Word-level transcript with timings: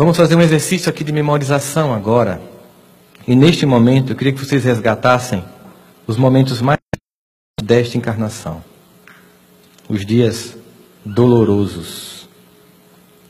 Vamos 0.00 0.16
fazer 0.16 0.34
um 0.34 0.40
exercício 0.40 0.88
aqui 0.88 1.04
de 1.04 1.12
memorização 1.12 1.92
agora. 1.92 2.40
E 3.28 3.36
neste 3.36 3.66
momento, 3.66 4.12
eu 4.12 4.16
queria 4.16 4.32
que 4.32 4.42
vocês 4.42 4.64
resgatassem 4.64 5.44
os 6.06 6.16
momentos 6.16 6.62
mais 6.62 6.78
desta 7.62 7.98
encarnação. 7.98 8.64
Os 9.90 10.06
dias 10.06 10.56
dolorosos. 11.04 12.26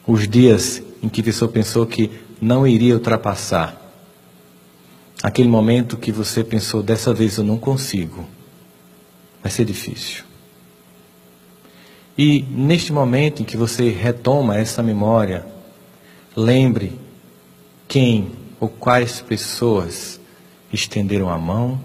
Os 0.06 0.28
dias 0.28 0.80
em 1.02 1.08
que 1.08 1.24
pessoa 1.24 1.50
pensou 1.50 1.84
que 1.84 2.08
não 2.40 2.64
iria 2.64 2.94
ultrapassar. 2.94 3.76
Aquele 5.20 5.48
momento 5.48 5.96
que 5.96 6.12
você 6.12 6.44
pensou, 6.44 6.84
dessa 6.84 7.12
vez 7.12 7.36
eu 7.36 7.42
não 7.42 7.58
consigo. 7.58 8.28
Vai 9.42 9.50
ser 9.50 9.64
difícil. 9.64 10.22
E 12.16 12.42
neste 12.48 12.92
momento 12.92 13.42
em 13.42 13.44
que 13.44 13.56
você 13.56 13.90
retoma 13.90 14.56
essa 14.56 14.84
memória, 14.84 15.58
lembre 16.40 16.98
quem 17.86 18.32
ou 18.58 18.68
quais 18.68 19.20
pessoas 19.20 20.20
estenderam 20.72 21.28
a 21.28 21.38
mão, 21.38 21.80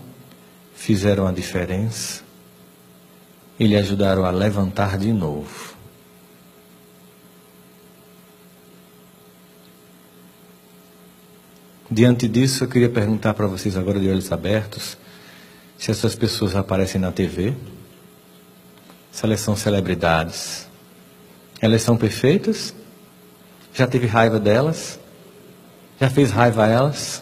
fizeram 0.75 1.27
a 1.27 1.31
diferença 1.31 2.23
e 3.59 3.65
lhe 3.65 3.75
ajudaram 3.75 4.25
a 4.25 4.31
levantar 4.31 4.97
de 4.97 5.11
novo. 5.11 5.75
Diante 11.89 12.27
disso, 12.27 12.63
eu 12.63 12.67
queria 12.67 12.89
perguntar 12.89 13.33
para 13.33 13.47
vocês 13.47 13.77
agora 13.77 13.99
de 13.99 14.09
olhos 14.09 14.31
abertos 14.31 14.97
se 15.77 15.91
essas 15.91 16.15
pessoas 16.15 16.55
aparecem 16.55 16.99
na 16.99 17.11
TV, 17.11 17.53
se 19.11 19.25
elas 19.25 19.39
são 19.39 19.55
celebridades. 19.55 20.67
Elas 21.61 21.81
são 21.81 21.95
perfeitas? 21.95 22.73
Já 23.75 23.85
teve 23.85 24.07
raiva 24.07 24.39
delas? 24.39 24.97
Já 25.99 26.09
fez 26.09 26.31
raiva 26.31 26.63
a 26.63 26.67
elas? 26.67 27.21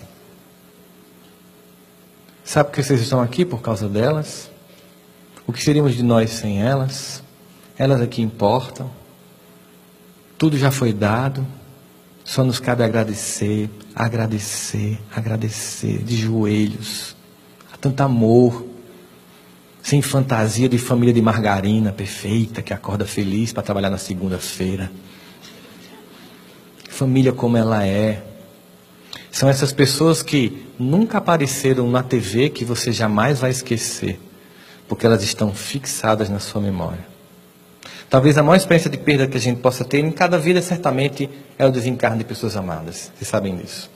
Sabe 2.44 2.72
que 2.72 2.84
vocês 2.84 3.02
estão 3.02 3.20
aqui 3.20 3.44
por 3.44 3.62
causa 3.62 3.90
delas? 3.90 4.52
O 5.48 5.52
que 5.52 5.64
seríamos 5.64 5.96
de 5.96 6.04
nós 6.04 6.30
sem 6.30 6.62
elas? 6.62 7.24
Elas 7.76 8.02
aqui 8.02 8.22
é 8.22 8.26
importam. 8.26 8.90
Tudo 10.38 10.56
já 10.56 10.70
foi 10.70 10.94
dado. 10.94 11.46
Só 12.24 12.44
nos 12.44 12.60
cabe 12.60 12.84
agradecer, 12.84 13.70
agradecer, 13.96 15.02
agradecer 15.14 16.04
de 16.04 16.16
joelhos. 16.16 17.16
Há 17.74 17.78
tanto 17.78 18.02
amor. 18.02 18.68
Sem 19.82 20.02
fantasia 20.04 20.70
de 20.70 20.78
família 20.78 21.14
de 21.14 21.22
margarina 21.22 21.92
perfeita 21.92 22.62
que 22.62 22.74
acorda 22.74 23.06
feliz 23.06 23.52
para 23.52 23.64
trabalhar 23.64 23.90
na 23.90 23.98
segunda-feira. 23.98 24.92
Família 26.94 27.34
como 27.34 27.58
ela 27.58 27.88
é, 27.88 28.22
são 29.32 29.50
essas 29.50 29.74
pessoas 29.74 30.22
que 30.22 30.68
nunca 30.78 31.18
apareceram 31.18 31.90
na 31.90 32.04
TV 32.04 32.52
que 32.52 32.64
você 32.64 32.92
jamais 32.92 33.40
vai 33.40 33.50
esquecer, 33.50 34.20
porque 34.88 35.04
elas 35.04 35.24
estão 35.24 35.52
fixadas 35.52 36.30
na 36.30 36.38
sua 36.38 36.62
memória. 36.62 37.04
Talvez 38.12 38.38
a 38.38 38.44
maior 38.44 38.58
experiência 38.58 38.92
de 38.92 38.98
perda 39.00 39.26
que 39.26 39.36
a 39.36 39.40
gente 39.40 39.60
possa 39.60 39.84
ter 39.84 40.06
em 40.06 40.12
cada 40.12 40.38
vida, 40.38 40.62
certamente, 40.62 41.28
é 41.58 41.66
o 41.66 41.72
desencarne 41.72 42.20
de 42.20 42.26
pessoas 42.26 42.56
amadas. 42.56 43.12
Vocês 43.16 43.28
sabem 43.28 43.56
disso. 43.56 43.90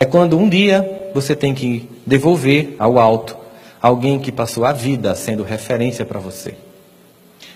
É 0.00 0.04
quando 0.04 0.36
um 0.36 0.48
dia 0.48 1.10
você 1.14 1.36
tem 1.36 1.54
que 1.54 1.88
devolver 2.04 2.74
ao 2.80 2.98
alto 2.98 3.36
alguém 3.80 4.18
que 4.18 4.32
passou 4.32 4.64
a 4.64 4.72
vida 4.72 5.14
sendo 5.14 5.44
referência 5.44 6.04
para 6.04 6.18
você. 6.18 6.56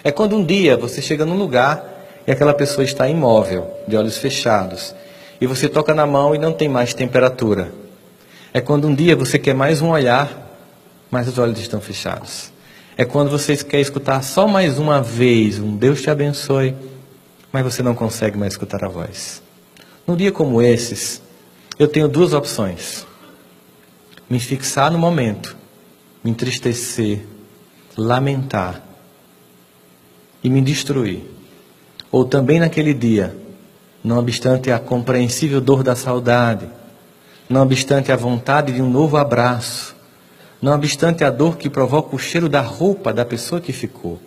É 0.04 0.12
quando 0.12 0.36
um 0.36 0.44
dia 0.44 0.76
você 0.76 1.02
chega 1.02 1.26
num 1.26 1.36
lugar 1.36 1.95
e 2.26 2.32
aquela 2.32 2.52
pessoa 2.52 2.84
está 2.84 3.08
imóvel, 3.08 3.70
de 3.86 3.96
olhos 3.96 4.18
fechados, 4.18 4.94
e 5.40 5.46
você 5.46 5.68
toca 5.68 5.94
na 5.94 6.06
mão 6.06 6.34
e 6.34 6.38
não 6.38 6.52
tem 6.52 6.68
mais 6.68 6.92
temperatura. 6.92 7.72
É 8.52 8.60
quando 8.60 8.88
um 8.88 8.94
dia 8.94 9.14
você 9.14 9.38
quer 9.38 9.54
mais 9.54 9.80
um 9.80 9.90
olhar, 9.90 10.46
mas 11.10 11.28
os 11.28 11.38
olhos 11.38 11.60
estão 11.60 11.80
fechados. 11.80 12.50
É 12.96 13.04
quando 13.04 13.30
você 13.30 13.56
quer 13.56 13.80
escutar 13.80 14.22
só 14.22 14.48
mais 14.48 14.78
uma 14.78 15.02
vez 15.02 15.58
um 15.58 15.76
Deus 15.76 16.00
te 16.00 16.10
abençoe, 16.10 16.74
mas 17.52 17.62
você 17.62 17.82
não 17.82 17.94
consegue 17.94 18.38
mais 18.38 18.54
escutar 18.54 18.82
a 18.84 18.88
voz. 18.88 19.42
Num 20.06 20.16
dia 20.16 20.32
como 20.32 20.62
esses, 20.62 21.20
eu 21.78 21.86
tenho 21.86 22.08
duas 22.08 22.32
opções: 22.32 23.06
me 24.28 24.40
fixar 24.40 24.90
no 24.90 24.98
momento, 24.98 25.54
me 26.24 26.30
entristecer, 26.30 27.24
lamentar 27.96 28.82
e 30.42 30.48
me 30.48 30.62
destruir. 30.62 31.36
Ou 32.10 32.24
também 32.24 32.60
naquele 32.60 32.94
dia, 32.94 33.36
não 34.02 34.18
obstante 34.18 34.70
a 34.70 34.78
compreensível 34.78 35.60
dor 35.60 35.82
da 35.82 35.96
saudade, 35.96 36.68
não 37.48 37.62
obstante 37.62 38.12
a 38.12 38.16
vontade 38.16 38.72
de 38.72 38.82
um 38.82 38.88
novo 38.88 39.16
abraço, 39.16 39.94
não 40.60 40.72
obstante 40.72 41.24
a 41.24 41.30
dor 41.30 41.56
que 41.56 41.68
provoca 41.68 42.14
o 42.14 42.18
cheiro 42.18 42.48
da 42.48 42.60
roupa 42.60 43.12
da 43.12 43.24
pessoa 43.24 43.60
que 43.60 43.72
ficou, 43.72 44.20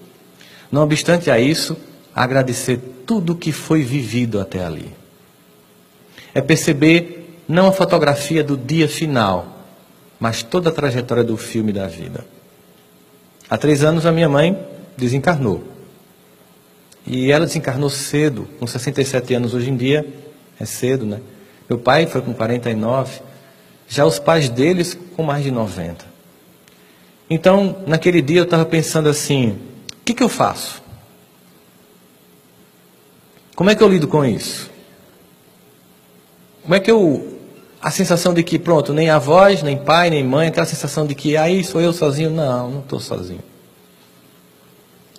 não 0.72 0.84
obstante 0.84 1.31
a 1.31 1.40
isso, 1.40 1.75
agradecer 2.13 2.78
tudo 3.06 3.34
o 3.34 3.35
que 3.35 3.51
foi 3.51 3.81
vivido 3.81 4.40
até 4.40 4.63
ali. 4.63 4.94
É 6.34 6.41
perceber 6.41 7.41
não 7.47 7.67
a 7.67 7.72
fotografia 7.72 8.44
do 8.44 8.56
dia 8.56 8.88
final, 8.88 9.66
mas 10.19 10.44
toda 10.44 10.69
a 10.69 10.73
trajetória 10.73 11.23
do 11.23 11.38
filme 11.38 11.72
da 11.72 11.88
vida. 11.88 12.25
Há 13.50 13.57
três 13.57 13.84
anos 13.84 14.06
a 14.06 14.11
minha 14.11 14.29
mãe 14.29 14.57
desencarnou. 14.96 15.63
E 17.09 17.31
ela 17.31 17.47
desencarnou 17.47 17.90
cedo, 17.90 18.47
com 18.59 18.68
67 18.68 19.34
anos 19.34 19.56
hoje 19.56 19.72
em 19.72 19.75
dia, 19.75 20.08
é 20.59 20.66
cedo, 20.66 21.08
né? 21.08 21.20
Meu 21.68 21.80
pai 21.80 22.06
foi 22.06 22.22
com 22.22 22.34
49, 22.36 23.22
já 23.88 24.06
os 24.06 24.20
pais 24.20 24.47
deles 24.47 24.96
com 25.16 25.24
mais 25.24 25.44
de 25.44 25.50
90. 25.50 26.06
Então, 27.28 27.78
naquele 27.88 28.22
dia 28.22 28.40
eu 28.40 28.44
estava 28.44 28.64
pensando 28.64 29.09
assim: 29.09 29.58
o 29.92 30.06
que, 30.06 30.14
que 30.14 30.24
eu 30.24 30.30
faço? 30.30 30.84
Como 33.56 33.72
é 33.72 33.76
que 33.76 33.84
eu 33.84 33.90
lido 33.90 34.08
com 34.08 34.24
isso? 34.24 34.70
Como 36.62 36.76
é 36.76 36.80
que 36.80 36.91
eu. 36.91 37.40
A 37.81 37.90
sensação 37.90 38.34
de 38.34 38.44
que, 38.44 38.59
pronto, 38.59 38.94
nem 38.94 39.09
avós, 39.09 39.64
nem 39.64 39.78
pai, 39.78 40.09
nem 40.09 40.24
mãe, 40.24 40.50
aquela 40.50 40.66
sensação 40.66 41.08
de 41.08 41.16
que 41.16 41.36
aí 41.36 41.64
sou 41.64 41.81
eu 41.81 41.91
sozinho. 41.91 42.30
Não, 42.30 42.70
não 42.70 42.80
estou 42.81 43.00
sozinho. 43.00 43.49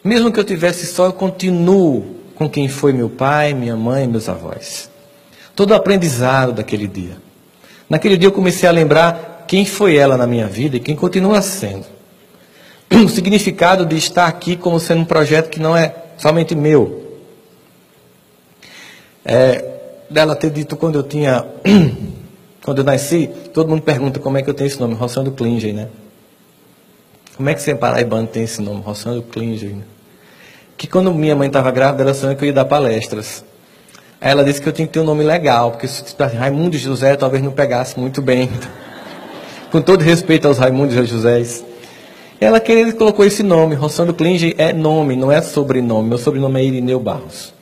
Mesmo 0.03 0.33
que 0.33 0.41
eu 0.41 0.44
tivesse 0.44 0.87
só, 0.87 1.06
eu 1.06 1.12
continuo 1.12 2.16
com 2.34 2.49
quem 2.49 2.69
foi 2.69 2.93
meu 2.93 3.11
pai, 3.11 3.53
minha 3.53 3.77
mãe, 3.77 4.06
meus 4.06 4.28
avós. 4.28 4.91
Todo 5.55 5.72
o 5.72 5.75
aprendizado 5.75 6.53
daquele 6.53 6.87
dia. 6.87 7.16
Naquele 7.88 8.16
dia 8.16 8.28
eu 8.28 8.33
comecei 8.33 8.69
a 8.69 8.72
lembrar 8.72 9.44
quem 9.47 9.66
foi 9.66 9.97
ela 9.97 10.16
na 10.16 10.27
minha 10.27 10.47
vida 10.47 10.77
e 10.77 10.81
quem 10.81 10.97
continua 10.97 11.43
sendo. 11.43 11.87
O 13.05 13.09
significado 13.09 13.87
de 13.87 13.97
estar 13.97 14.27
aqui 14.27 14.56
como 14.56 14.81
sendo 14.81 15.03
um 15.03 15.05
projeto 15.05 15.49
que 15.49 15.60
não 15.60 15.77
é 15.77 15.94
somente 16.16 16.55
meu. 16.55 17.19
É, 19.25 19.65
dela 20.09 20.34
ter 20.34 20.50
dito 20.50 20.77
quando 20.77 20.97
eu 20.97 21.03
tinha. 21.03 21.44
quando 22.65 22.78
eu 22.78 22.84
nasci, 22.84 23.28
todo 23.53 23.69
mundo 23.69 23.83
pergunta 23.83 24.19
como 24.19 24.39
é 24.39 24.43
que 24.43 24.50
eu 24.50 24.55
tenho 24.55 24.66
esse 24.66 24.81
nome, 24.81 24.94
Rossando 24.94 25.31
Klinger, 25.31 25.75
né? 25.75 25.89
Como 27.41 27.49
é 27.49 27.55
que 27.55 27.62
você 27.62 27.75
paraibano 27.75 28.27
tem 28.27 28.43
esse 28.43 28.61
nome, 28.61 28.83
Rossandro 28.83 29.23
Klinger? 29.23 29.77
Que 30.77 30.87
quando 30.87 31.11
minha 31.15 31.34
mãe 31.34 31.47
estava 31.47 31.71
grávida, 31.71 32.03
ela 32.03 32.12
sonhou 32.12 32.37
que 32.37 32.45
eu 32.45 32.49
ia 32.49 32.53
dar 32.53 32.67
palestras. 32.67 33.43
Aí 34.21 34.31
ela 34.31 34.45
disse 34.45 34.61
que 34.61 34.69
eu 34.69 34.73
tinha 34.75 34.87
que 34.87 34.93
ter 34.93 35.01
um 35.01 35.05
nome 35.05 35.25
legal, 35.25 35.71
porque 35.71 35.89
se 35.89 36.05
Raimundo 36.37 36.77
José 36.77 37.17
talvez 37.17 37.43
não 37.43 37.51
pegasse 37.51 37.99
muito 37.99 38.21
bem. 38.21 38.51
Com 39.73 39.81
todo 39.81 40.03
respeito 40.03 40.49
aos 40.49 40.59
Raimundos 40.59 40.95
e 40.95 41.03
Josés. 41.06 41.65
Ela 42.39 42.61
queria 42.61 42.93
colocou 42.93 43.25
esse 43.25 43.43
nome, 43.43 43.75
Rossandro 43.75 44.12
Klinger 44.12 44.55
é 44.59 44.75
nome, 44.75 45.17
não 45.17 45.33
é 45.33 45.41
sobrenome. 45.41 46.11
Meu 46.11 46.19
sobrenome 46.19 46.61
é 46.61 46.65
Irineu 46.65 47.01
Barros. 47.01 47.55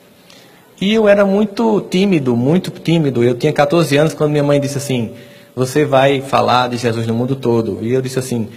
E 0.81 0.93
eu 0.93 1.07
era 1.07 1.25
muito 1.25 1.81
tímido, 1.83 2.35
muito 2.35 2.73
tímido. 2.73 3.23
Eu 3.23 3.37
tinha 3.37 3.53
14 3.53 3.97
anos 3.97 4.13
quando 4.13 4.33
minha 4.33 4.43
mãe 4.43 4.61
disse 4.61 4.77
assim: 4.77 5.13
Você 5.55 5.85
vai 5.85 6.21
falar 6.21 6.69
de 6.69 6.79
Jesus 6.79 7.07
no 7.07 7.15
mundo 7.15 7.37
todo. 7.37 7.79
E 7.81 7.93
eu 7.93 8.03
disse 8.03 8.19
assim: 8.19 8.49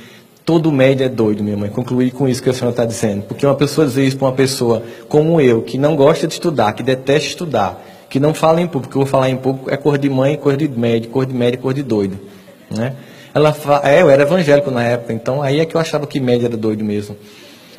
Todo 0.51 0.69
médio 0.69 1.05
é 1.05 1.07
doido, 1.07 1.41
minha 1.41 1.55
mãe. 1.55 1.69
Concluí 1.69 2.11
com 2.11 2.27
isso 2.27 2.43
que 2.43 2.49
a 2.49 2.53
senhora 2.53 2.71
está 2.71 2.83
dizendo. 2.83 3.23
Porque 3.23 3.45
uma 3.45 3.55
pessoa, 3.55 3.87
às 3.87 3.95
vezes, 3.95 4.13
para 4.13 4.27
uma 4.27 4.33
pessoa 4.33 4.83
como 5.07 5.39
eu, 5.39 5.61
que 5.61 5.77
não 5.77 5.95
gosta 5.95 6.27
de 6.27 6.33
estudar, 6.33 6.73
que 6.73 6.83
detesta 6.83 7.29
estudar, 7.29 7.81
que 8.09 8.19
não 8.19 8.33
fala 8.33 8.59
em 8.59 8.67
público, 8.67 8.91
que 8.91 8.97
eu 8.97 9.03
vou 9.03 9.09
falar 9.09 9.29
em 9.29 9.37
público, 9.37 9.71
é 9.71 9.77
cor 9.77 9.97
de 9.97 10.09
mãe, 10.09 10.35
cor 10.35 10.57
de 10.57 10.67
médio, 10.67 11.09
cor 11.09 11.25
de 11.25 11.33
médio, 11.33 11.57
cor 11.61 11.73
de 11.73 11.81
doido. 11.81 12.19
Né? 12.69 12.97
Ela 13.33 13.55
é, 13.85 14.01
eu 14.01 14.09
era 14.09 14.23
evangélico 14.23 14.69
na 14.69 14.83
época, 14.83 15.13
então 15.13 15.41
aí 15.41 15.61
é 15.61 15.65
que 15.65 15.73
eu 15.73 15.79
achava 15.79 16.05
que 16.05 16.19
médio 16.19 16.47
era 16.47 16.57
doido 16.57 16.83
mesmo. 16.83 17.15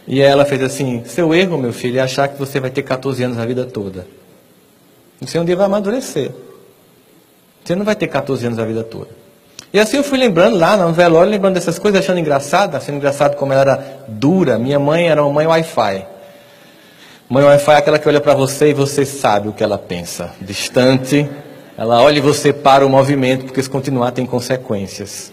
E 0.08 0.22
ela 0.22 0.46
fez 0.46 0.62
assim: 0.62 1.02
seu 1.04 1.34
erro, 1.34 1.58
meu 1.58 1.74
filho, 1.74 1.98
é 1.98 2.00
achar 2.00 2.26
que 2.26 2.38
você 2.38 2.58
vai 2.58 2.70
ter 2.70 2.84
14 2.84 3.22
anos 3.22 3.36
a 3.36 3.44
vida 3.44 3.66
toda. 3.66 4.06
Você 5.20 5.38
um 5.38 5.44
dia 5.44 5.56
vai 5.56 5.66
amadurecer. 5.66 6.30
Você 7.62 7.74
não 7.74 7.84
vai 7.84 7.94
ter 7.94 8.06
14 8.06 8.46
anos 8.46 8.58
a 8.58 8.64
vida 8.64 8.82
toda. 8.82 9.21
E 9.72 9.78
assim 9.78 9.96
eu 9.96 10.04
fui 10.04 10.18
lembrando 10.18 10.58
lá 10.58 10.76
no 10.76 10.92
velório, 10.92 11.30
lembrando 11.30 11.54
dessas 11.54 11.78
coisas, 11.78 12.00
achando 12.00 12.20
engraçado, 12.20 12.76
achando 12.76 12.96
engraçado 12.96 13.36
como 13.36 13.52
ela 13.52 13.62
era 13.62 14.04
dura. 14.06 14.58
Minha 14.58 14.78
mãe 14.78 15.08
era 15.08 15.22
uma 15.22 15.32
mãe 15.32 15.46
Wi-Fi. 15.46 16.06
Mãe 17.28 17.44
Wi-Fi 17.44 17.72
é 17.72 17.76
aquela 17.76 17.98
que 17.98 18.06
olha 18.06 18.20
para 18.20 18.34
você 18.34 18.70
e 18.70 18.74
você 18.74 19.06
sabe 19.06 19.48
o 19.48 19.52
que 19.52 19.64
ela 19.64 19.78
pensa. 19.78 20.30
Distante, 20.40 21.26
Ela 21.76 22.02
olha 22.02 22.18
e 22.18 22.20
você 22.20 22.52
para 22.52 22.84
o 22.86 22.88
movimento, 22.90 23.46
porque 23.46 23.62
se 23.62 23.70
continuar 23.70 24.10
tem 24.10 24.26
consequências. 24.26 25.32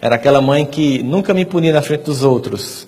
Era 0.00 0.14
aquela 0.14 0.40
mãe 0.40 0.64
que 0.64 1.02
nunca 1.02 1.34
me 1.34 1.44
punia 1.44 1.72
na 1.72 1.82
frente 1.82 2.04
dos 2.04 2.22
outros, 2.22 2.86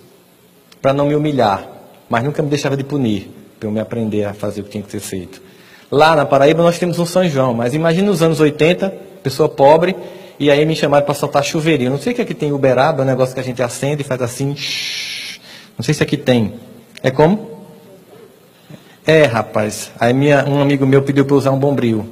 para 0.80 0.92
não 0.92 1.06
me 1.06 1.16
humilhar, 1.16 1.68
mas 2.08 2.22
nunca 2.22 2.40
me 2.40 2.48
deixava 2.48 2.76
de 2.76 2.84
punir, 2.84 3.28
para 3.58 3.68
eu 3.68 3.72
me 3.72 3.80
aprender 3.80 4.24
a 4.24 4.34
fazer 4.34 4.60
o 4.60 4.64
que 4.64 4.70
tinha 4.70 4.84
que 4.84 4.90
ser 4.90 5.00
feito. 5.00 5.42
Lá 5.90 6.14
na 6.14 6.24
Paraíba 6.24 6.62
nós 6.62 6.78
temos 6.78 6.98
um 7.00 7.06
São 7.06 7.28
João, 7.28 7.52
mas 7.54 7.74
imagine 7.74 8.06
nos 8.06 8.22
anos 8.22 8.38
80, 8.38 8.94
pessoa 9.22 9.48
pobre, 9.48 9.96
e 10.38 10.50
aí 10.50 10.64
me 10.64 10.76
chamaram 10.76 11.04
para 11.04 11.14
soltar 11.14 11.42
chuveirinho. 11.42 11.90
Não 11.90 11.98
sei 11.98 12.14
que 12.14 12.22
aqui 12.22 12.34
tem 12.34 12.52
Uberaba, 12.52 13.02
é 13.02 13.04
um 13.04 13.06
negócio 13.06 13.34
que 13.34 13.40
a 13.40 13.44
gente 13.44 13.62
acende 13.62 14.02
e 14.02 14.04
faz 14.04 14.22
assim. 14.22 14.54
Não 15.76 15.82
sei 15.82 15.94
se 15.94 16.02
aqui 16.02 16.16
tem. 16.16 16.54
É 17.02 17.10
como? 17.10 17.58
É, 19.06 19.24
rapaz. 19.24 19.90
Aí 19.98 20.12
minha, 20.12 20.44
um 20.48 20.60
amigo 20.60 20.86
meu 20.86 21.02
pediu 21.02 21.24
para 21.24 21.34
usar 21.34 21.50
um 21.50 21.58
bombril. 21.58 22.06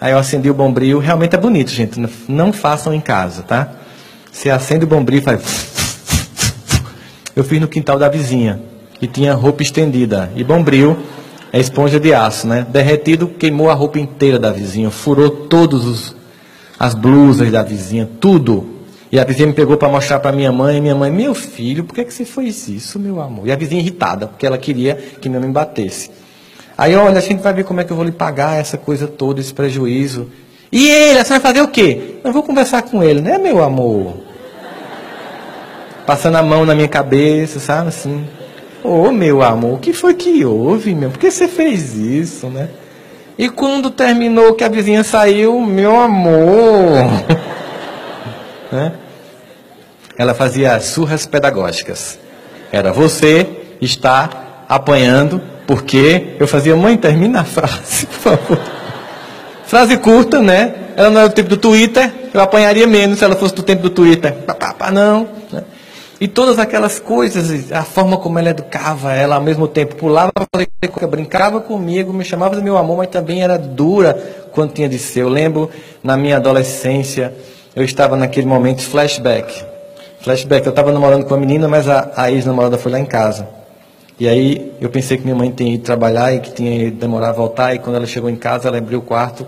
Aí 0.00 0.12
eu 0.12 0.18
acendi 0.18 0.48
o 0.48 0.54
bombril. 0.54 0.98
Realmente 1.00 1.34
é 1.34 1.38
bonito, 1.38 1.70
gente. 1.70 2.00
Não 2.28 2.52
façam 2.52 2.94
em 2.94 3.00
casa, 3.00 3.42
tá? 3.42 3.72
Você 4.30 4.50
acende 4.50 4.84
o 4.84 4.88
bombril 4.88 5.18
e 5.18 5.22
faz. 5.22 5.68
Eu 7.34 7.42
fiz 7.42 7.60
no 7.60 7.66
quintal 7.66 7.98
da 7.98 8.08
vizinha, 8.08 8.60
que 9.00 9.06
tinha 9.06 9.32
roupa 9.34 9.62
estendida. 9.62 10.30
E 10.36 10.44
bombril 10.44 10.96
é 11.52 11.58
esponja 11.58 11.98
de 11.98 12.12
aço, 12.12 12.46
né? 12.46 12.66
Derretido, 12.68 13.26
queimou 13.26 13.70
a 13.70 13.74
roupa 13.74 13.98
inteira 13.98 14.38
da 14.38 14.52
vizinha, 14.52 14.90
furou 14.90 15.30
todos 15.30 15.84
os 15.84 16.17
as 16.78 16.94
blusas 16.94 17.50
da 17.50 17.62
vizinha, 17.62 18.08
tudo. 18.20 18.78
E 19.10 19.18
a 19.18 19.24
vizinha 19.24 19.46
me 19.46 19.54
pegou 19.54 19.76
para 19.76 19.88
mostrar 19.88 20.20
para 20.20 20.32
minha 20.32 20.52
mãe, 20.52 20.76
e 20.76 20.80
minha 20.80 20.94
mãe, 20.94 21.10
meu 21.10 21.34
filho, 21.34 21.84
por 21.84 21.94
que, 21.94 22.04
que 22.04 22.12
você 22.12 22.24
fez 22.24 22.68
isso, 22.68 22.98
meu 22.98 23.20
amor? 23.20 23.46
E 23.46 23.52
a 23.52 23.56
vizinha 23.56 23.80
irritada, 23.80 24.26
porque 24.26 24.46
ela 24.46 24.58
queria 24.58 24.94
que 24.94 25.28
minha 25.28 25.40
mãe 25.40 25.50
batesse. 25.50 26.10
Aí, 26.76 26.94
olha, 26.94 27.18
a 27.18 27.20
gente 27.20 27.42
vai 27.42 27.52
ver 27.52 27.64
como 27.64 27.80
é 27.80 27.84
que 27.84 27.90
eu 27.90 27.96
vou 27.96 28.04
lhe 28.04 28.12
pagar 28.12 28.60
essa 28.60 28.76
coisa 28.76 29.08
toda, 29.08 29.40
esse 29.40 29.52
prejuízo. 29.52 30.30
E 30.70 30.88
ele, 30.88 31.24
você 31.24 31.30
vai 31.30 31.40
fazer 31.40 31.62
o 31.62 31.68
quê? 31.68 32.16
Eu 32.22 32.32
vou 32.32 32.42
conversar 32.42 32.82
com 32.82 33.02
ele, 33.02 33.20
né, 33.20 33.38
meu 33.38 33.62
amor? 33.62 34.14
Passando 36.06 36.36
a 36.36 36.42
mão 36.42 36.64
na 36.64 36.74
minha 36.74 36.86
cabeça, 36.88 37.58
sabe, 37.58 37.88
assim. 37.88 38.24
Ô, 38.84 39.08
oh, 39.08 39.12
meu 39.12 39.42
amor, 39.42 39.74
o 39.74 39.78
que 39.78 39.92
foi 39.92 40.14
que 40.14 40.44
houve, 40.44 40.94
meu? 40.94 41.10
Por 41.10 41.18
que 41.18 41.30
você 41.30 41.48
fez 41.48 41.96
isso, 41.96 42.46
né? 42.46 42.68
E 43.38 43.48
quando 43.48 43.88
terminou 43.90 44.54
que 44.54 44.64
a 44.64 44.68
vizinha 44.68 45.04
saiu, 45.04 45.60
meu 45.60 46.00
amor. 46.00 47.04
né? 48.72 48.92
Ela 50.16 50.34
fazia 50.34 50.80
surras 50.80 51.24
pedagógicas. 51.24 52.18
Era 52.72 52.92
você 52.92 53.46
está 53.80 54.64
apanhando, 54.68 55.40
porque 55.68 56.34
eu 56.40 56.48
fazia, 56.48 56.74
mãe, 56.74 56.96
termina 56.96 57.42
a 57.42 57.44
frase, 57.44 58.06
por 58.10 58.18
favor. 58.18 58.60
Frase 59.64 59.96
curta, 59.98 60.42
né? 60.42 60.74
Ela 60.96 61.10
não 61.10 61.20
era 61.20 61.28
do 61.28 61.34
tempo 61.34 61.50
do 61.50 61.56
Twitter, 61.56 62.12
eu 62.34 62.40
apanharia 62.40 62.88
menos 62.88 63.20
se 63.20 63.24
ela 63.24 63.36
fosse 63.36 63.54
do 63.54 63.62
tempo 63.62 63.82
do 63.82 63.90
Twitter. 63.90 64.32
Pá, 64.32 64.54
pá, 64.54 64.74
pá, 64.74 64.90
não. 64.90 65.28
Né? 65.52 65.62
E 66.20 66.26
todas 66.26 66.58
aquelas 66.58 66.98
coisas, 66.98 67.70
a 67.70 67.84
forma 67.84 68.16
como 68.16 68.38
ela 68.40 68.50
educava 68.50 69.12
ela, 69.12 69.36
ao 69.36 69.42
mesmo 69.42 69.68
tempo 69.68 69.94
pulava, 69.94 70.32
brincava 71.08 71.60
comigo, 71.60 72.12
me 72.12 72.24
chamava 72.24 72.56
de 72.56 72.62
meu 72.62 72.76
amor, 72.76 72.96
mas 72.96 73.08
também 73.08 73.42
era 73.42 73.56
dura 73.56 74.14
quando 74.52 74.72
tinha 74.72 74.88
de 74.88 74.98
ser. 74.98 75.22
Eu 75.22 75.28
lembro 75.28 75.70
na 76.02 76.16
minha 76.16 76.36
adolescência, 76.36 77.32
eu 77.74 77.84
estava 77.84 78.16
naquele 78.16 78.48
momento 78.48 78.82
flashback. 78.82 79.64
Flashback, 80.20 80.66
eu 80.66 80.70
estava 80.70 80.90
namorando 80.90 81.24
com 81.24 81.34
a 81.34 81.38
menina, 81.38 81.68
mas 81.68 81.88
a, 81.88 82.10
a 82.16 82.32
ex-namorada 82.32 82.76
foi 82.76 82.90
lá 82.90 82.98
em 82.98 83.06
casa. 83.06 83.48
E 84.18 84.26
aí 84.26 84.72
eu 84.80 84.90
pensei 84.90 85.16
que 85.16 85.22
minha 85.22 85.36
mãe 85.36 85.52
tinha 85.52 85.72
ido 85.72 85.84
trabalhar 85.84 86.34
e 86.34 86.40
que 86.40 86.50
tinha 86.50 86.90
demorar 86.90 87.28
a 87.28 87.32
voltar, 87.32 87.76
e 87.76 87.78
quando 87.78 87.94
ela 87.94 88.06
chegou 88.06 88.28
em 88.28 88.34
casa, 88.34 88.66
ela 88.66 88.78
abriu 88.78 88.98
o 88.98 89.02
quarto 89.02 89.46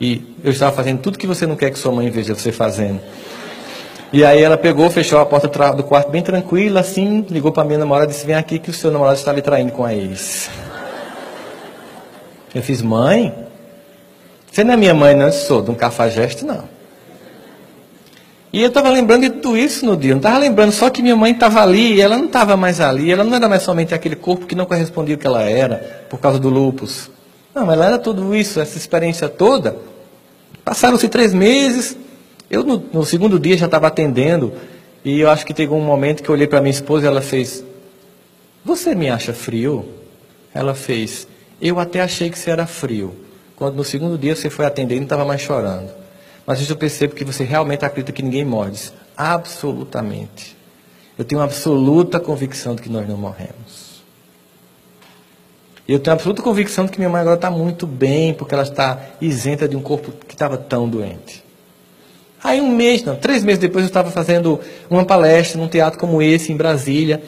e 0.00 0.34
eu 0.42 0.50
estava 0.50 0.74
fazendo 0.74 1.00
tudo 1.00 1.18
que 1.18 1.26
você 1.26 1.46
não 1.46 1.54
quer 1.54 1.70
que 1.70 1.78
sua 1.78 1.92
mãe 1.92 2.10
veja 2.10 2.34
você 2.34 2.50
fazendo. 2.50 3.00
E 4.10 4.24
aí 4.24 4.42
ela 4.42 4.56
pegou, 4.56 4.88
fechou 4.90 5.18
a 5.18 5.26
porta 5.26 5.48
do 5.74 5.84
quarto 5.84 6.10
bem 6.10 6.22
tranquila, 6.22 6.80
assim, 6.80 7.26
ligou 7.28 7.52
para 7.52 7.64
minha 7.64 7.78
namorada 7.78 8.10
e 8.10 8.14
disse, 8.14 8.26
vem 8.26 8.36
aqui 8.36 8.58
que 8.58 8.70
o 8.70 8.72
seu 8.72 8.90
namorado 8.90 9.18
está 9.18 9.32
lhe 9.32 9.42
traindo 9.42 9.72
com 9.72 9.84
a 9.84 9.94
ex. 9.94 10.48
Eu 12.54 12.62
fiz, 12.62 12.80
mãe, 12.80 13.34
você 14.50 14.64
não 14.64 14.72
é 14.72 14.76
minha 14.76 14.94
mãe, 14.94 15.14
não, 15.14 15.26
eu 15.26 15.32
sou 15.32 15.60
de 15.60 15.70
um 15.70 15.74
cafajeste, 15.74 16.44
não. 16.44 16.64
E 18.50 18.62
eu 18.62 18.68
estava 18.68 18.88
lembrando 18.88 19.22
de 19.22 19.30
tudo 19.30 19.58
isso 19.58 19.84
no 19.84 19.94
dia, 19.94 20.12
não 20.12 20.18
estava 20.18 20.38
lembrando 20.38 20.72
só 20.72 20.88
que 20.88 21.02
minha 21.02 21.14
mãe 21.14 21.32
estava 21.32 21.60
ali 21.60 21.96
e 21.96 22.00
ela 22.00 22.16
não 22.16 22.24
estava 22.24 22.56
mais 22.56 22.80
ali, 22.80 23.12
ela 23.12 23.22
não 23.22 23.34
era 23.34 23.46
mais 23.46 23.62
somente 23.62 23.94
aquele 23.94 24.16
corpo 24.16 24.46
que 24.46 24.54
não 24.54 24.64
correspondia 24.64 25.16
ao 25.16 25.20
que 25.20 25.26
ela 25.26 25.42
era, 25.42 26.06
por 26.08 26.18
causa 26.18 26.38
do 26.38 26.48
lupus. 26.48 27.10
Não, 27.54 27.70
ela 27.70 27.84
era 27.84 27.98
tudo 27.98 28.34
isso, 28.34 28.58
essa 28.58 28.78
experiência 28.78 29.28
toda. 29.28 29.76
Passaram-se 30.64 31.08
três 31.08 31.34
meses, 31.34 31.94
eu, 32.50 32.64
no, 32.64 32.78
no 32.92 33.04
segundo 33.04 33.38
dia, 33.38 33.56
já 33.56 33.66
estava 33.66 33.86
atendendo, 33.86 34.52
e 35.04 35.20
eu 35.20 35.30
acho 35.30 35.44
que 35.44 35.54
teve 35.54 35.72
um 35.72 35.80
momento 35.80 36.22
que 36.22 36.28
eu 36.28 36.34
olhei 36.34 36.46
para 36.46 36.60
minha 36.60 36.70
esposa 36.70 37.06
e 37.06 37.08
ela 37.08 37.20
fez: 37.20 37.64
Você 38.64 38.94
me 38.94 39.08
acha 39.08 39.32
frio? 39.32 39.84
Ela 40.54 40.74
fez: 40.74 41.28
Eu 41.60 41.78
até 41.78 42.00
achei 42.00 42.30
que 42.30 42.38
você 42.38 42.50
era 42.50 42.66
frio. 42.66 43.14
Quando 43.54 43.74
no 43.74 43.84
segundo 43.84 44.16
dia 44.16 44.34
você 44.34 44.48
foi 44.48 44.64
atender 44.64 44.94
e 44.94 44.98
não 44.98 45.04
estava 45.04 45.24
mais 45.24 45.40
chorando. 45.40 45.90
Mas 46.46 46.60
hoje 46.60 46.70
eu 46.70 46.76
percebo 46.76 47.14
que 47.14 47.24
você 47.24 47.44
realmente 47.44 47.84
acredita 47.84 48.12
que 48.12 48.22
ninguém 48.22 48.44
morre. 48.44 48.72
Absolutamente. 49.16 50.56
Eu 51.18 51.24
tenho 51.24 51.42
absoluta 51.42 52.20
convicção 52.20 52.74
de 52.74 52.82
que 52.82 52.88
nós 52.88 53.06
não 53.08 53.16
morremos. 53.16 54.02
E 55.86 55.92
eu 55.92 55.98
tenho 55.98 56.14
absoluta 56.14 56.42
convicção 56.42 56.86
de 56.86 56.92
que 56.92 56.98
minha 56.98 57.10
mãe 57.10 57.20
agora 57.20 57.36
está 57.36 57.50
muito 57.50 57.86
bem, 57.86 58.32
porque 58.32 58.54
ela 58.54 58.62
está 58.62 59.00
isenta 59.20 59.66
de 59.66 59.76
um 59.76 59.82
corpo 59.82 60.12
que 60.26 60.34
estava 60.34 60.56
tão 60.56 60.88
doente. 60.88 61.47
Aí 62.42 62.60
um 62.60 62.74
mês, 62.74 63.02
não, 63.02 63.16
três 63.16 63.42
meses 63.42 63.58
depois 63.58 63.84
eu 63.84 63.88
estava 63.88 64.10
fazendo 64.10 64.60
uma 64.88 65.04
palestra 65.04 65.60
num 65.60 65.68
teatro 65.68 65.98
como 65.98 66.22
esse, 66.22 66.52
em 66.52 66.56
Brasília, 66.56 67.22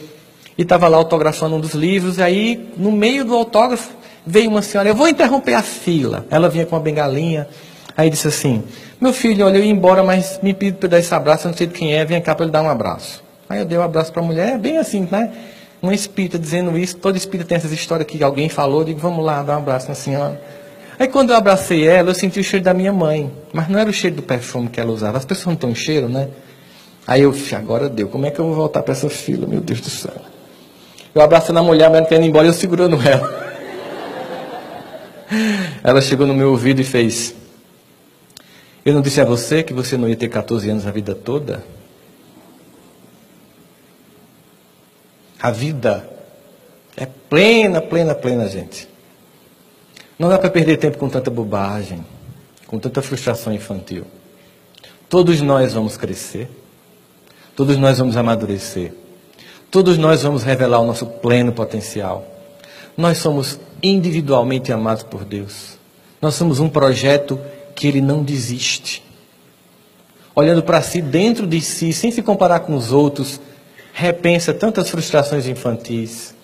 e 0.56 0.62
estava 0.62 0.86
lá 0.88 0.96
autografando 0.96 1.56
um 1.56 1.60
dos 1.60 1.72
livros, 1.72 2.18
e 2.18 2.22
aí, 2.22 2.70
no 2.76 2.92
meio 2.92 3.24
do 3.24 3.34
autógrafo, 3.34 3.90
veio 4.26 4.50
uma 4.50 4.62
senhora, 4.62 4.88
eu 4.88 4.94
vou 4.94 5.08
interromper 5.08 5.54
a 5.54 5.62
fila. 5.62 6.26
Ela 6.30 6.48
vinha 6.48 6.64
com 6.66 6.76
uma 6.76 6.82
bengalinha, 6.82 7.48
aí 7.96 8.08
disse 8.08 8.28
assim, 8.28 8.62
meu 9.00 9.12
filho, 9.12 9.46
olha, 9.46 9.58
eu 9.58 9.64
ia 9.64 9.70
embora, 9.70 10.02
mas 10.02 10.38
me 10.42 10.54
pediu 10.54 10.78
para 10.78 10.90
dar 10.90 10.98
esse 10.98 11.14
abraço, 11.14 11.46
eu 11.46 11.50
não 11.50 11.56
sei 11.58 11.66
de 11.66 11.74
quem 11.74 11.94
é, 11.94 12.04
vem 12.04 12.20
cá 12.20 12.34
para 12.34 12.44
ele 12.44 12.52
dar 12.52 12.62
um 12.62 12.68
abraço. 12.68 13.22
Aí 13.48 13.58
eu 13.58 13.64
dei 13.64 13.78
um 13.78 13.82
abraço 13.82 14.12
para 14.12 14.22
a 14.22 14.24
mulher, 14.24 14.58
bem 14.58 14.78
assim, 14.78 15.08
né? 15.10 15.32
Um 15.82 15.90
espírita 15.90 16.38
dizendo 16.38 16.76
isso, 16.78 16.96
todo 16.98 17.16
espírita 17.16 17.48
tem 17.48 17.56
essas 17.56 17.72
histórias 17.72 18.06
que 18.06 18.22
alguém 18.22 18.48
falou, 18.48 18.82
eu 18.82 18.84
digo, 18.84 19.00
vamos 19.00 19.24
lá, 19.24 19.42
dar 19.42 19.54
um 19.54 19.58
abraço 19.58 19.88
na 19.88 19.94
senhora. 19.94 20.40
Aí 21.00 21.08
quando 21.08 21.30
eu 21.30 21.36
abracei 21.36 21.88
ela, 21.88 22.10
eu 22.10 22.14
senti 22.14 22.40
o 22.40 22.44
cheiro 22.44 22.62
da 22.62 22.74
minha 22.74 22.92
mãe. 22.92 23.32
Mas 23.54 23.70
não 23.70 23.78
era 23.78 23.88
o 23.88 23.92
cheiro 23.92 24.16
do 24.16 24.22
perfume 24.22 24.68
que 24.68 24.78
ela 24.78 24.92
usava. 24.92 25.16
As 25.16 25.24
pessoas 25.24 25.46
não 25.46 25.56
têm 25.56 25.74
cheiro, 25.74 26.10
né? 26.10 26.28
Aí 27.06 27.22
eu, 27.22 27.34
agora 27.56 27.88
deu. 27.88 28.06
Como 28.08 28.26
é 28.26 28.30
que 28.30 28.38
eu 28.38 28.44
vou 28.44 28.54
voltar 28.54 28.82
para 28.82 28.92
essa 28.92 29.08
fila, 29.08 29.46
meu 29.46 29.62
Deus 29.62 29.80
do 29.80 29.88
céu? 29.88 30.12
Eu 31.14 31.22
abracei 31.22 31.54
na 31.54 31.62
mulher, 31.62 31.88
mas 31.88 32.02
não 32.02 32.06
querendo 32.06 32.26
ir 32.26 32.28
embora, 32.28 32.46
eu 32.46 32.52
segurando 32.52 32.98
ela. 33.00 33.40
Ela 35.82 36.02
chegou 36.02 36.26
no 36.26 36.34
meu 36.34 36.50
ouvido 36.50 36.82
e 36.82 36.84
fez: 36.84 37.34
Eu 38.84 38.92
não 38.92 39.00
disse 39.00 39.22
a 39.22 39.24
você 39.24 39.62
que 39.62 39.72
você 39.72 39.96
não 39.96 40.06
ia 40.06 40.16
ter 40.16 40.28
14 40.28 40.68
anos 40.68 40.86
a 40.86 40.90
vida 40.90 41.14
toda? 41.14 41.64
A 45.40 45.50
vida 45.50 46.06
é 46.94 47.06
plena, 47.06 47.80
plena, 47.80 48.14
plena, 48.14 48.46
gente. 48.46 48.89
Não 50.20 50.28
dá 50.28 50.38
para 50.38 50.50
perder 50.50 50.76
tempo 50.76 50.98
com 50.98 51.08
tanta 51.08 51.30
bobagem, 51.30 52.04
com 52.66 52.78
tanta 52.78 53.00
frustração 53.00 53.54
infantil. 53.54 54.04
Todos 55.08 55.40
nós 55.40 55.72
vamos 55.72 55.96
crescer, 55.96 56.46
todos 57.56 57.78
nós 57.78 57.96
vamos 57.96 58.18
amadurecer, 58.18 58.92
todos 59.70 59.96
nós 59.96 60.22
vamos 60.22 60.42
revelar 60.42 60.78
o 60.80 60.86
nosso 60.86 61.06
pleno 61.06 61.52
potencial. 61.52 62.26
Nós 62.98 63.16
somos 63.16 63.58
individualmente 63.82 64.70
amados 64.70 65.02
por 65.04 65.24
Deus. 65.24 65.78
Nós 66.20 66.34
somos 66.34 66.60
um 66.60 66.68
projeto 66.68 67.40
que 67.74 67.88
Ele 67.88 68.02
não 68.02 68.22
desiste. 68.22 69.02
Olhando 70.34 70.62
para 70.62 70.82
si, 70.82 71.00
dentro 71.00 71.46
de 71.46 71.62
si, 71.62 71.94
sem 71.94 72.10
se 72.10 72.20
comparar 72.20 72.60
com 72.60 72.74
os 72.74 72.92
outros, 72.92 73.40
repensa 73.94 74.52
tantas 74.52 74.90
frustrações 74.90 75.46
infantis, 75.46 76.34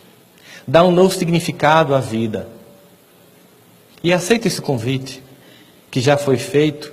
dá 0.67 0.83
um 0.83 0.91
novo 0.91 1.15
significado 1.15 1.95
à 1.95 2.01
vida 2.01 2.56
e 4.07 4.13
aceita 4.13 4.47
esse 4.47 4.63
convite, 4.63 5.21
que 5.91 6.01
já 6.01 6.17
foi 6.17 6.37
feito, 6.37 6.93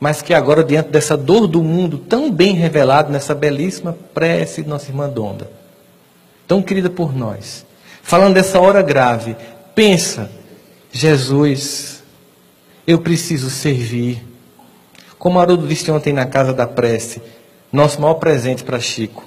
mas 0.00 0.20
que 0.20 0.34
agora, 0.34 0.64
diante 0.64 0.88
dessa 0.88 1.16
dor 1.16 1.46
do 1.46 1.62
mundo 1.62 1.98
tão 1.98 2.32
bem 2.32 2.52
revelado 2.52 3.12
nessa 3.12 3.32
belíssima 3.32 3.96
prece 4.12 4.64
de 4.64 4.68
nossa 4.68 4.90
irmã 4.90 5.08
Donda, 5.08 5.48
tão 6.48 6.60
querida 6.60 6.90
por 6.90 7.14
nós, 7.14 7.64
falando 8.02 8.34
dessa 8.34 8.58
hora 8.58 8.82
grave, 8.82 9.36
pensa, 9.72 10.28
Jesus, 10.90 12.02
eu 12.84 12.98
preciso 12.98 13.50
servir. 13.50 14.26
Como 15.16 15.38
Haroldo 15.38 15.64
disse 15.64 15.88
ontem 15.92 16.12
na 16.12 16.26
casa 16.26 16.52
da 16.52 16.66
prece, 16.66 17.22
nosso 17.72 18.00
maior 18.00 18.14
presente 18.14 18.64
para 18.64 18.80
Chico. 18.80 19.24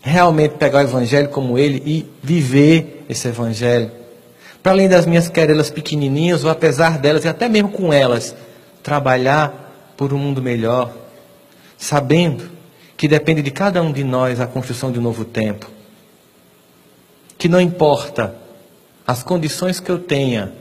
Realmente 0.00 0.54
pegar 0.54 0.78
o 0.78 0.88
Evangelho 0.88 1.28
como 1.28 1.58
ele 1.58 1.82
e 1.84 2.06
viver 2.22 3.04
esse 3.06 3.28
Evangelho 3.28 3.99
Para 4.62 4.72
além 4.72 4.88
das 4.88 5.06
minhas 5.06 5.28
querelas 5.28 5.70
pequenininhas, 5.70 6.44
ou 6.44 6.50
apesar 6.50 6.98
delas, 6.98 7.24
e 7.24 7.28
até 7.28 7.48
mesmo 7.48 7.70
com 7.70 7.92
elas, 7.92 8.34
trabalhar 8.82 9.92
por 9.96 10.12
um 10.12 10.18
mundo 10.18 10.42
melhor, 10.42 10.92
sabendo 11.78 12.50
que 12.96 13.08
depende 13.08 13.40
de 13.40 13.50
cada 13.50 13.82
um 13.82 13.90
de 13.90 14.04
nós 14.04 14.40
a 14.40 14.46
construção 14.46 14.92
de 14.92 14.98
um 14.98 15.02
novo 15.02 15.24
tempo. 15.24 15.70
Que 17.38 17.48
não 17.48 17.60
importa 17.60 18.34
as 19.06 19.22
condições 19.22 19.80
que 19.80 19.90
eu 19.90 19.98
tenha, 19.98 20.52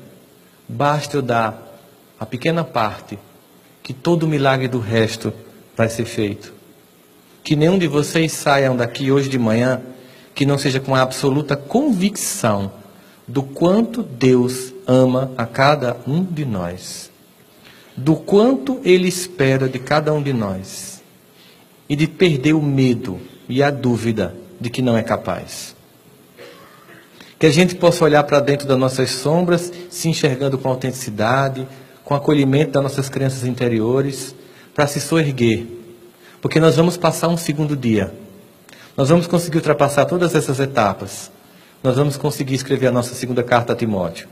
basta 0.68 1.18
eu 1.18 1.22
dar 1.22 1.68
a 2.18 2.26
pequena 2.26 2.64
parte, 2.64 3.20
que 3.84 3.94
todo 3.94 4.24
o 4.24 4.28
milagre 4.28 4.68
do 4.70 4.80
resto 4.80 5.34
vai 5.76 5.90
ser 5.90 6.06
feito. 6.06 6.54
Que 7.44 7.56
nenhum 7.56 7.78
de 7.78 7.88
vocês 7.88 8.32
saiam 8.32 8.76
daqui 8.76 9.12
hoje 9.12 9.28
de 9.28 9.38
manhã 9.38 9.82
que 10.34 10.46
não 10.46 10.58
seja 10.58 10.80
com 10.80 10.96
a 10.96 11.02
absoluta 11.02 11.58
convicção 11.58 12.79
do 13.30 13.44
quanto 13.44 14.02
Deus 14.02 14.74
ama 14.88 15.32
a 15.38 15.46
cada 15.46 15.96
um 16.08 16.24
de 16.24 16.44
nós, 16.46 17.12
do 17.96 18.16
quanto 18.16 18.82
Ele 18.84 19.08
espera 19.08 19.70
de 19.70 19.78
cada 19.78 20.12
um 20.12 20.22
de 20.22 20.34
nós, 20.34 21.04
e 21.88 21.96
de 21.96 22.08
perder 22.08 22.54
o 22.54 22.62
medo 22.62 23.20
e 23.48 23.62
a 23.62 23.70
dúvida 23.70 24.36
de 24.60 24.72
que 24.72 24.82
não 24.82 24.98
é 24.98 25.04
capaz. 25.04 25.76
Que 27.38 27.46
a 27.46 27.52
gente 27.52 27.76
possa 27.76 28.04
olhar 28.04 28.24
para 28.24 28.40
dentro 28.40 28.68
das 28.68 28.78
nossas 28.78 29.12
sombras, 29.12 29.72
se 29.92 30.10
enxergando 30.10 30.58
com 30.58 30.68
autenticidade, 30.68 31.68
com 32.04 32.16
acolhimento 32.16 32.72
das 32.72 32.84
nossas 32.84 33.10
crenças 33.10 33.44
interiores, 33.44 34.34
para 34.74 34.88
se 34.88 35.00
soerguer. 35.00 35.68
Porque 36.42 36.60
nós 36.60 36.76
vamos 36.76 36.98
passar 36.98 37.28
um 37.28 37.38
segundo 37.38 37.78
dia. 37.78 38.12
Nós 38.98 39.10
vamos 39.10 39.28
conseguir 39.28 39.58
ultrapassar 39.58 40.06
todas 40.06 40.34
essas 40.34 40.60
etapas. 40.60 41.32
Nós 41.82 41.96
vamos 41.96 42.18
conseguir 42.18 42.56
escrever 42.56 42.88
a 42.88 42.92
nossa 42.92 43.16
segunda 43.16 43.42
carta 43.42 43.72
a 43.72 43.76
Timóteo. 43.76 44.28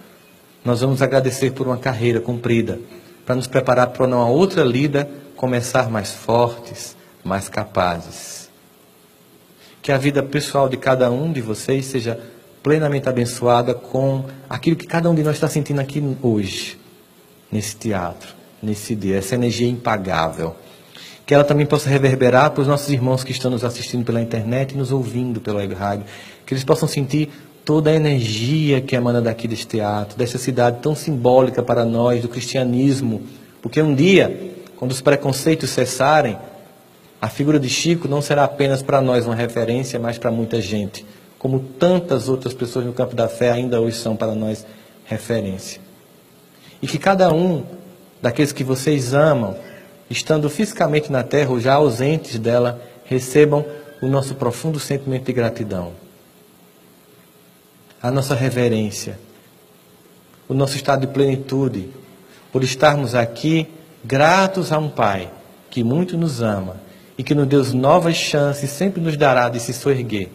Nós 0.65 0.81
vamos 0.81 1.01
agradecer 1.01 1.51
por 1.51 1.65
uma 1.65 1.77
carreira 1.77 2.19
cumprida, 2.19 2.77
para 3.25 3.35
nos 3.35 3.47
preparar 3.47 3.87
para 3.87 4.05
uma 4.05 4.27
outra 4.27 4.63
lida 4.65 5.09
começar 5.37 5.89
mais 5.89 6.11
fortes, 6.11 6.97
mais 7.23 7.47
capazes. 7.47 8.49
Que 9.81 9.93
a 9.93 9.97
vida 9.97 10.21
pessoal 10.21 10.67
de 10.67 10.75
cada 10.75 11.09
um 11.09 11.31
de 11.31 11.39
vocês 11.39 11.85
seja 11.85 12.19
plenamente 12.61 13.07
abençoada 13.07 13.73
com 13.73 14.25
aquilo 14.49 14.75
que 14.75 14.85
cada 14.85 15.09
um 15.09 15.15
de 15.15 15.23
nós 15.23 15.35
está 15.35 15.47
sentindo 15.47 15.79
aqui 15.79 16.03
hoje, 16.21 16.77
nesse 17.49 17.77
teatro, 17.77 18.27
nesse 18.61 18.93
dia, 18.93 19.19
essa 19.19 19.35
energia 19.35 19.69
impagável. 19.69 20.53
Que 21.27 21.33
ela 21.35 21.43
também 21.43 21.67
possa 21.67 21.87
reverberar 21.87 22.49
para 22.49 22.61
os 22.61 22.67
nossos 22.67 22.89
irmãos 22.89 23.23
que 23.23 23.31
estão 23.31 23.51
nos 23.51 23.63
assistindo 23.63 24.03
pela 24.03 24.19
internet 24.19 24.71
e 24.71 24.77
nos 24.77 24.91
ouvindo 24.91 25.39
pela 25.39 25.57
web 25.57 25.75
rádio. 25.75 26.05
Que 26.43 26.55
eles 26.55 26.63
possam 26.63 26.87
sentir 26.87 27.29
toda 27.63 27.91
a 27.91 27.93
energia 27.93 28.81
que 28.81 28.95
emana 28.95 29.21
daqui 29.21 29.47
deste 29.47 29.67
teatro, 29.67 30.17
dessa 30.17 30.39
cidade 30.39 30.79
tão 30.81 30.95
simbólica 30.95 31.61
para 31.61 31.85
nós, 31.85 32.23
do 32.23 32.27
cristianismo. 32.27 33.21
Porque 33.61 33.79
um 33.79 33.93
dia, 33.93 34.55
quando 34.77 34.89
os 34.89 35.01
preconceitos 35.01 35.69
cessarem, 35.69 36.35
a 37.21 37.29
figura 37.29 37.59
de 37.59 37.69
Chico 37.69 38.07
não 38.07 38.23
será 38.23 38.45
apenas 38.45 38.81
para 38.81 39.01
nós 39.01 39.25
uma 39.25 39.35
referência, 39.35 39.99
mas 39.99 40.17
para 40.17 40.31
muita 40.31 40.59
gente 40.59 41.05
como 41.37 41.59
tantas 41.59 42.27
outras 42.27 42.53
pessoas 42.53 42.85
no 42.85 42.93
campo 42.93 43.15
da 43.15 43.27
fé 43.27 43.51
ainda 43.51 43.79
hoje 43.79 43.97
são 43.97 44.15
para 44.15 44.33
nós 44.33 44.65
referência. 45.05 45.79
E 46.81 46.87
que 46.87 46.97
cada 46.97 47.31
um 47.31 47.63
daqueles 48.21 48.51
que 48.51 48.63
vocês 48.63 49.13
amam, 49.13 49.55
estando 50.09 50.49
fisicamente 50.49 51.11
na 51.11 51.23
terra 51.23 51.51
ou 51.51 51.59
já 51.59 51.73
ausentes 51.73 52.39
dela, 52.39 52.81
recebam 53.05 53.65
o 54.01 54.07
nosso 54.07 54.35
profundo 54.35 54.79
sentimento 54.79 55.25
de 55.25 55.33
gratidão, 55.33 55.91
a 58.01 58.11
nossa 58.11 58.35
reverência, 58.35 59.19
o 60.47 60.53
nosso 60.53 60.75
estado 60.75 61.01
de 61.01 61.07
plenitude, 61.07 61.89
por 62.51 62.63
estarmos 62.63 63.15
aqui 63.15 63.67
gratos 64.03 64.71
a 64.71 64.77
um 64.77 64.89
Pai 64.89 65.29
que 65.69 65.83
muito 65.83 66.17
nos 66.17 66.41
ama 66.41 66.77
e 67.17 67.23
que 67.23 67.35
nos 67.35 67.47
deu 67.47 67.63
novas 67.73 68.15
chances, 68.15 68.69
sempre 68.69 69.01
nos 69.01 69.17
dará 69.17 69.49
de 69.49 69.59
se 69.59 69.73
soerguer 69.73 70.29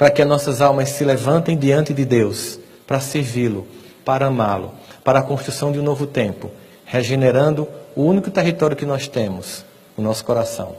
para 0.00 0.10
que 0.10 0.22
as 0.22 0.28
nossas 0.28 0.62
almas 0.62 0.88
se 0.88 1.04
levantem 1.04 1.58
diante 1.58 1.92
de 1.92 2.06
Deus, 2.06 2.58
para 2.86 3.00
servi-lo, 3.00 3.66
para 4.02 4.28
amá-lo, 4.28 4.72
para 5.04 5.18
a 5.18 5.22
construção 5.22 5.70
de 5.70 5.78
um 5.78 5.82
novo 5.82 6.06
tempo, 6.06 6.50
regenerando 6.86 7.68
o 8.00 8.06
único 8.06 8.30
território 8.30 8.74
que 8.74 8.86
nós 8.86 9.06
temos, 9.06 9.62
o 9.94 10.00
nosso 10.00 10.24
coração, 10.24 10.74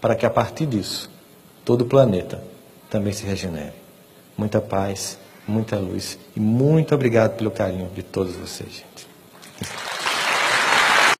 para 0.00 0.14
que 0.14 0.24
a 0.24 0.30
partir 0.30 0.64
disso 0.64 1.10
todo 1.64 1.82
o 1.82 1.86
planeta 1.86 2.40
também 2.88 3.12
se 3.12 3.26
regenere. 3.26 3.72
Muita 4.38 4.60
paz, 4.60 5.18
muita 5.46 5.76
luz 5.76 6.16
e 6.36 6.40
muito 6.40 6.94
obrigado 6.94 7.36
pelo 7.36 7.50
carinho 7.50 7.90
de 7.92 8.04
todos 8.04 8.36
vocês, 8.36 8.70
gente. 8.70 9.91